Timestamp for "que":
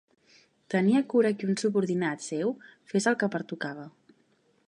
1.41-1.49, 3.25-3.33